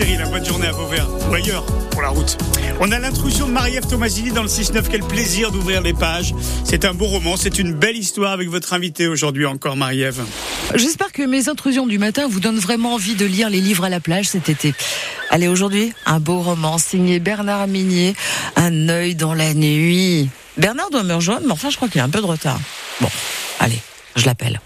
La 0.00 0.26
bonne 0.26 0.44
journée 0.44 0.66
à 0.66 0.72
Vauvert 0.72 1.06
ou 1.30 1.34
ailleurs 1.34 1.64
pour 1.92 2.02
la 2.02 2.08
route. 2.08 2.36
On 2.80 2.90
a 2.90 2.98
l'intrusion 2.98 3.46
de 3.46 3.52
Marie-Ève 3.52 3.86
Tomasini 3.86 4.32
dans 4.32 4.42
le 4.42 4.48
6-9. 4.48 4.86
Quel 4.90 5.04
plaisir 5.04 5.52
d'ouvrir 5.52 5.82
les 5.82 5.92
pages. 5.92 6.34
C'est 6.64 6.84
un 6.84 6.94
beau 6.94 7.04
roman, 7.04 7.36
c'est 7.36 7.60
une 7.60 7.72
belle 7.72 7.96
histoire 7.96 8.32
avec 8.32 8.48
votre 8.48 8.72
invité 8.72 9.06
aujourd'hui 9.06 9.46
encore, 9.46 9.76
Marie-Ève. 9.76 10.20
J'espère 10.74 11.12
que 11.12 11.22
mes 11.22 11.48
intrusions 11.48 11.86
du 11.86 11.98
matin 11.98 12.26
vous 12.26 12.40
donnent 12.40 12.58
vraiment 12.58 12.94
envie 12.94 13.14
de 13.14 13.24
lire 13.24 13.48
les 13.50 13.60
livres 13.60 13.84
à 13.84 13.88
la 13.88 14.00
plage 14.00 14.26
cet 14.26 14.48
été. 14.48 14.74
Allez, 15.30 15.46
aujourd'hui, 15.46 15.92
un 16.06 16.18
beau 16.18 16.40
roman 16.40 16.76
signé 16.78 17.20
Bernard 17.20 17.68
Minier, 17.68 18.16
Un 18.56 18.88
œil 18.88 19.14
dans 19.14 19.32
la 19.32 19.54
nuit. 19.54 20.28
Bernard 20.56 20.90
doit 20.90 21.04
me 21.04 21.14
rejoindre, 21.14 21.42
mais 21.46 21.52
enfin, 21.52 21.70
je 21.70 21.76
crois 21.76 21.88
qu'il 21.88 22.00
a 22.00 22.04
un 22.04 22.10
peu 22.10 22.20
de 22.20 22.26
retard. 22.26 22.58
Bon, 23.00 23.08
allez, 23.60 23.78
je 24.16 24.26
l'appelle. 24.26 24.60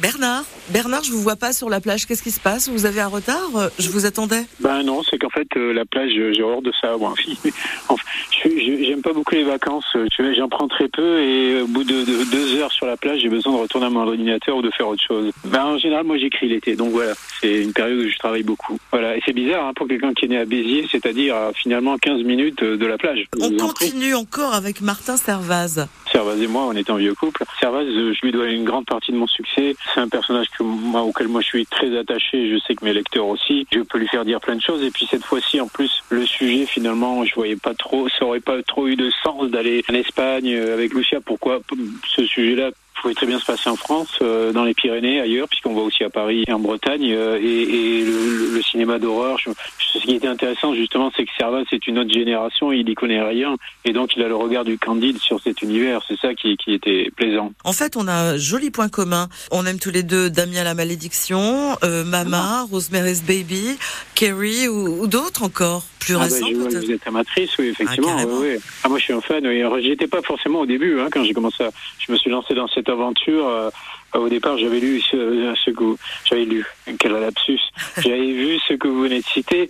Bernard, 0.00 0.46
Bernard, 0.70 1.02
je 1.02 1.12
vous 1.12 1.22
vois 1.22 1.36
pas 1.36 1.52
sur 1.52 1.70
la 1.70 1.80
plage. 1.80 2.04
Qu'est-ce 2.06 2.22
qui 2.22 2.30
se 2.30 2.40
passe? 2.40 2.68
Vous 2.68 2.84
avez 2.84 3.00
un 3.00 3.06
retard? 3.08 3.48
Je 3.78 3.88
vous 3.90 4.04
attendais. 4.04 4.44
Ben 4.60 4.82
non, 4.82 5.02
c'est 5.08 5.16
qu'en 5.18 5.30
fait 5.30 5.48
euh, 5.56 5.72
la 5.72 5.84
plage, 5.86 6.10
euh, 6.16 6.32
j'ai 6.34 6.42
horreur 6.42 6.60
de 6.62 6.72
ça. 6.80 6.96
Moi. 6.98 7.14
Enfin, 7.88 8.02
j'aime 8.44 9.00
pas 9.00 9.12
beaucoup 9.14 9.34
les 9.34 9.44
vacances. 9.44 9.84
euh, 9.96 10.06
J'en 10.36 10.48
prends 10.48 10.68
très 10.68 10.88
peu 10.88 11.20
et 11.20 11.62
au 11.62 11.66
bout 11.66 11.84
de, 11.84 12.04
de 12.04 12.24
deux 12.30 12.56
heures 12.56 12.70
sur 12.72 12.86
la 12.86 12.96
plage, 12.96 13.20
j'ai 13.22 13.28
besoin 13.28 13.54
de 13.54 13.58
retourner 13.58 13.86
à 13.86 13.90
mon 13.90 14.00
ordinateur 14.06 14.56
ou 14.56 14.62
de 14.62 14.70
faire 14.70 14.88
autre 14.88 15.02
chose. 15.06 15.32
Ben 15.44 15.64
en 15.64 15.78
général, 15.78 16.04
moi 16.04 16.18
j'écris 16.18 16.48
l'été, 16.48 16.76
donc 16.76 16.90
voilà, 16.90 17.14
c'est 17.40 17.62
une 17.62 17.72
période 17.72 17.98
où 18.04 18.08
je 18.08 18.18
travaille 18.18 18.42
beaucoup. 18.42 18.78
Voilà, 18.92 19.16
et 19.16 19.22
c'est 19.24 19.32
bizarre 19.32 19.66
hein, 19.68 19.72
pour 19.74 19.88
quelqu'un 19.88 20.12
qui 20.12 20.26
est 20.26 20.28
né 20.28 20.38
à 20.38 20.44
Béziers, 20.44 20.86
c'est-à-dire 20.90 21.34
à 21.34 21.52
finalement 21.54 21.96
15 21.96 22.22
minutes 22.24 22.62
de 22.62 22.86
la 22.86 22.98
plage. 22.98 23.26
On 23.40 23.54
en 23.58 23.68
continue 23.68 24.14
encore 24.14 24.54
avec 24.54 24.80
Martin 24.82 25.16
Servaz. 25.16 25.86
Servaz 26.12 26.40
et 26.40 26.46
moi, 26.46 26.64
on 26.66 26.72
est 26.72 26.88
un 26.90 26.96
vieux 26.96 27.14
couple. 27.14 27.44
Servaz, 27.60 27.86
je 27.86 28.20
lui 28.22 28.32
dois 28.32 28.46
une 28.48 28.64
grande 28.64 28.86
partie 28.86 29.12
de 29.12 29.16
mon 29.16 29.26
succès. 29.26 29.74
C'est 29.94 30.00
un 30.00 30.08
personnage 30.08 30.46
que 30.56 30.57
moi, 30.60 31.02
auquel 31.02 31.28
moi 31.28 31.40
je 31.40 31.46
suis 31.46 31.66
très 31.66 31.96
attaché. 31.96 32.50
Je 32.50 32.58
sais 32.58 32.74
que 32.74 32.84
mes 32.84 32.92
lecteurs 32.92 33.26
aussi. 33.26 33.66
Je 33.72 33.80
peux 33.80 33.98
lui 33.98 34.08
faire 34.08 34.24
dire 34.24 34.40
plein 34.40 34.56
de 34.56 34.62
choses. 34.62 34.82
Et 34.82 34.90
puis 34.90 35.06
cette 35.10 35.24
fois-ci, 35.24 35.60
en 35.60 35.68
plus, 35.68 36.02
le 36.10 36.26
sujet, 36.26 36.66
finalement, 36.66 37.24
je 37.24 37.34
voyais 37.34 37.56
pas 37.56 37.74
trop, 37.74 38.08
ça 38.08 38.24
aurait 38.24 38.40
pas 38.40 38.62
trop 38.62 38.88
eu 38.88 38.96
de 38.96 39.10
sens 39.22 39.50
d'aller 39.50 39.84
en 39.90 39.94
Espagne 39.94 40.52
euh, 40.54 40.74
avec 40.74 40.94
Lucia. 40.94 41.20
Pourquoi 41.20 41.60
ce 42.06 42.24
sujet-là 42.24 42.70
pouvait 43.00 43.14
très 43.14 43.26
bien 43.26 43.38
se 43.38 43.44
passer 43.46 43.68
en 43.70 43.76
France, 43.76 44.08
euh, 44.22 44.52
dans 44.52 44.64
les 44.64 44.74
Pyrénées, 44.74 45.20
ailleurs, 45.20 45.48
puisqu'on 45.48 45.74
va 45.74 45.80
aussi 45.82 46.04
à 46.04 46.10
Paris 46.10 46.44
et 46.46 46.52
en 46.52 46.58
Bretagne. 46.58 47.12
euh, 47.12 47.38
et 47.40 47.62
et 47.98 48.04
le, 48.04 48.54
le 48.54 48.62
cinéma 48.62 48.98
d'horreur, 48.98 49.38
je- 49.38 49.50
ce 49.78 49.98
qui 50.04 50.14
était 50.14 50.26
intéressant 50.28 50.74
justement, 50.74 51.10
c'est 51.16 51.24
que 51.24 51.30
Servaz, 51.38 51.64
c'est 51.70 51.86
une 51.86 51.98
autre 51.98 52.12
génération, 52.12 52.72
il 52.72 52.88
y 52.88 52.94
connaît 52.94 53.22
rien. 53.22 53.56
Et 53.84 53.92
donc, 53.92 54.16
il 54.16 54.22
a 54.22 54.28
le 54.28 54.34
regard 54.36 54.64
du 54.64 54.78
Candide 54.78 55.18
sur 55.18 55.40
cet 55.40 55.62
univers. 55.62 56.02
C'est 56.08 56.18
ça 56.18 56.34
qui, 56.34 56.56
qui 56.56 56.72
était 56.74 57.10
plaisant. 57.16 57.52
En 57.64 57.72
fait, 57.72 57.96
on 57.96 58.06
a 58.08 58.12
un 58.12 58.36
joli 58.36 58.70
point 58.70 58.88
commun. 58.88 59.28
On 59.50 59.64
aime 59.66 59.78
tous 59.78 59.90
les 59.90 60.02
deux 60.02 60.28
Damien 60.30 60.64
la 60.64 60.74
malédiction, 60.74 61.76
euh, 61.84 62.04
Mama, 62.04 62.66
Rosemary's 62.70 63.22
Baby, 63.22 63.78
Carrie 64.14 64.68
ou, 64.68 65.02
ou 65.02 65.06
d'autres 65.06 65.42
encore? 65.42 65.84
Plus 66.08 66.16
Ah 66.16 66.18
bah, 66.18 66.24
récents 66.24 66.46
je 66.48 66.54
vois 66.54 66.64
que 66.66 66.70
peut-être. 66.72 66.84
vous 66.86 66.92
êtes 66.92 67.06
amatrice, 67.06 67.58
oui, 67.58 67.66
effectivement. 67.68 68.16
Ah, 68.18 68.24
oui, 68.26 68.48
oui. 68.54 68.56
Ah, 68.84 68.88
moi, 68.88 68.98
je 68.98 69.04
suis 69.04 69.12
un 69.12 69.20
fan. 69.20 69.46
Oui. 69.46 69.62
J'y 69.82 69.90
étais 69.92 70.06
pas 70.06 70.22
forcément 70.22 70.60
au 70.60 70.66
début, 70.66 71.00
hein, 71.00 71.08
quand 71.12 71.22
j'ai 71.24 71.34
commencé 71.34 71.62
à... 71.64 71.70
Je 71.98 72.12
me 72.12 72.16
suis 72.16 72.30
lancé 72.30 72.54
dans 72.54 72.68
cette 72.68 72.88
aventure. 72.88 73.46
euh, 73.48 73.70
au 74.14 74.28
départ, 74.28 74.56
j'avais 74.56 74.80
lu 74.80 75.00
ce, 75.02 75.54
ce 75.64 75.70
que 75.70 75.84
vous... 75.84 75.98
J'avais 76.24 76.44
lu, 76.46 76.64
quel 76.98 77.12
lapsus? 77.12 77.60
J'avais 77.98 78.32
vu 78.32 78.58
ce 78.66 78.74
que 78.74 78.88
vous 78.88 79.02
venez 79.02 79.20
de 79.20 79.24
citer, 79.26 79.68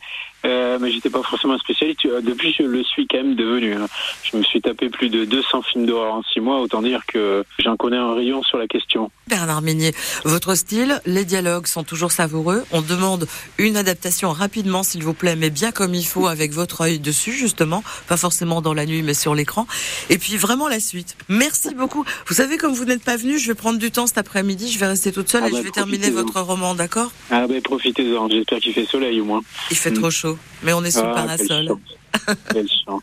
euh, 0.49 0.79
mais 0.81 0.91
j'étais 0.91 1.11
pas 1.11 1.23
forcément 1.23 1.55
un 1.55 1.59
spécialiste. 1.59 2.05
Euh, 2.07 2.21
Depuis, 2.21 2.55
je 2.59 2.63
le 2.65 2.83
suis 2.85 3.07
quand 3.07 3.19
même 3.19 3.35
devenu. 3.35 3.75
hein. 3.75 3.87
Je 4.25 4.37
me 4.37 4.43
suis 4.43 4.61
tapé 4.61 4.89
plus 4.89 5.09
de 5.11 5.25
200 5.25 5.63
films 5.63 5.87
d'horreur 5.87 6.15
en 6.15 6.23
six 6.33 6.41
mois. 6.41 6.61
Autant 6.61 6.83
dire 6.83 7.03
que 7.07 7.45
j'en 7.59 7.77
connais 7.77 7.97
un 7.97 8.15
rayon 8.15 8.43
sur 8.43 8.59
la 8.59 8.67
question. 8.67 9.11
Bernard 9.29 9.63
Minier, 9.63 9.93
votre 10.25 10.55
style, 10.55 11.01
les 11.07 11.25
dialogues 11.25 11.67
sont 11.67 11.85
toujours 11.85 12.13
savoureux. 12.13 12.65
On 12.73 12.81
demande 12.83 13.27
une 13.59 13.77
adaptation 13.77 14.33
rapidement, 14.33 14.83
s'il 14.83 15.03
vous 15.05 15.15
plaît, 15.15 15.37
mais 15.37 15.51
bien 15.51 15.71
comme 15.73 15.95
il 15.95 16.05
faut, 16.07 16.27
avec 16.27 16.53
votre 16.53 16.81
œil 16.83 16.99
dessus, 16.99 17.33
justement. 17.33 17.83
Pas 18.09 18.17
forcément 18.17 18.63
dans 18.63 18.75
la 18.75 18.87
nuit, 18.87 19.03
mais 19.03 19.15
sur 19.15 19.35
l'écran. 19.35 19.67
Et 20.11 20.19
puis 20.19 20.37
vraiment 20.37 20.69
la 20.69 20.81
suite. 20.81 21.17
Merci 21.29 21.75
beaucoup. 21.75 22.05
Vous 22.27 22.35
savez, 22.35 22.57
comme 22.57 22.73
vous 22.73 22.85
n'êtes 22.85 23.05
pas 23.05 23.17
venu, 23.17 23.39
je 23.39 23.49
vais 23.49 23.55
prendre 23.55 23.79
du 23.79 23.91
temps 23.91 24.07
cet 24.07 24.19
après-midi. 24.19 24.71
Je 24.73 24.79
vais 24.79 24.87
rester 24.87 25.13
toute 25.13 25.29
seule 25.29 25.43
Ah 25.45 25.49
et 25.49 25.53
bah, 25.53 25.59
je 25.59 25.63
vais 25.65 25.71
terminer 25.71 26.11
votre 26.11 26.41
roman, 26.41 26.75
d'accord? 26.75 27.11
Ah 27.31 27.47
ben, 27.47 27.61
profitez-en. 27.61 28.29
J'espère 28.29 28.59
qu'il 28.61 28.73
fait 28.73 28.87
soleil, 28.87 29.21
au 29.21 29.25
moins. 29.25 29.43
Il 29.71 29.77
fait 29.77 29.91
Mm. 29.91 29.95
trop 29.95 30.11
chaud, 30.11 30.38
mais 30.63 30.73
on 30.73 30.85
est 30.85 30.91
sous 30.91 31.03
le 31.03 31.09
Ah, 31.09 31.27
quelle 31.37 31.49
parasol. 31.49 31.67
chance. 31.69 32.37
Quelle 32.53 32.69
chance. 32.85 33.03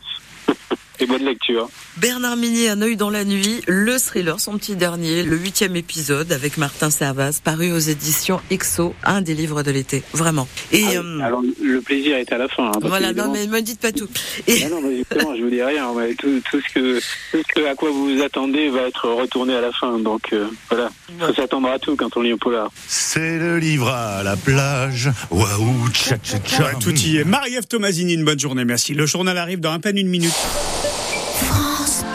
Et 0.98 1.06
bonne 1.06 1.24
lecture. 1.24 1.68
Bernard 1.98 2.36
Minier, 2.36 2.70
Un 2.70 2.80
œil 2.82 2.96
dans 2.96 3.10
la 3.10 3.24
nuit, 3.24 3.60
le 3.66 3.98
thriller, 3.98 4.40
son 4.40 4.56
petit 4.56 4.76
dernier, 4.76 5.22
le 5.22 5.36
huitième 5.36 5.76
épisode 5.76 6.32
avec 6.32 6.56
Martin 6.56 6.90
Servaz, 6.90 7.40
paru 7.44 7.70
aux 7.72 7.78
éditions 7.78 8.40
EXO, 8.50 8.94
un 9.04 9.20
des 9.20 9.34
livres 9.34 9.62
de 9.62 9.70
l'été, 9.70 10.02
vraiment. 10.14 10.48
Et 10.72 10.84
Ah 10.84 10.88
oui. 10.90 10.96
euh, 10.96 11.20
Alors, 11.20 11.42
le 11.62 11.80
plaisir 11.82 12.16
est 12.16 12.32
à 12.32 12.38
la 12.38 12.48
fin. 12.48 12.68
hein, 12.68 12.78
voilà, 12.82 13.12
non 13.12 13.30
mais 13.32 13.46
me 13.46 13.60
dites 13.60 13.80
pas 13.80 13.92
tout. 13.92 14.08
Et 14.46 14.62
Ah 14.64 14.68
non, 14.70 14.80
mais 14.82 14.96
justement, 14.98 15.36
je 15.36 15.42
vous 15.42 15.50
dis 15.50 15.62
rien. 15.62 15.86
mais 15.96 16.14
tout, 16.14 16.40
tout 16.50 16.60
ce 16.66 16.74
que, 16.74 16.98
tout 16.98 17.42
ce 17.46 17.54
que- 17.60 17.66
à 17.66 17.74
quoi 17.74 17.90
vous 17.90 18.14
vous 18.16 18.22
attendez 18.22 18.68
va 18.70 18.82
être 18.82 19.08
retourné 19.10 19.54
à 19.54 19.60
la 19.60 19.72
fin. 19.72 19.98
Donc 19.98 20.32
euh, 20.32 20.46
voilà, 20.70 20.90
faut 21.18 21.34
s'attendre 21.34 21.68
à 21.68 21.78
tout 21.78 21.94
quand 21.96 22.16
on 22.16 22.22
lit 22.22 22.32
au 22.32 22.38
polar. 22.38 22.70
C'est 22.86 23.38
le 23.38 23.58
livre 23.58 23.88
à 23.88 24.22
la 24.22 24.36
plage. 24.36 25.10
Waouh, 25.30 25.88
tcha 25.92 26.16
tcha 26.18 26.38
tcha. 26.38 26.62
Ouais, 26.64 26.72
tout 26.80 26.94
y 26.94 27.18
est. 27.18 27.24
Marie-Ève 27.24 27.66
Tomasini, 27.66 28.14
une 28.14 28.24
bonne 28.24 28.38
journée, 28.40 28.64
merci. 28.64 28.94
Le 28.94 29.04
journal 29.06 29.36
arrive 29.38 29.60
dans 29.60 29.72
à 29.72 29.78
peine 29.78 29.98
une 29.98 30.08
minute. 30.08 30.32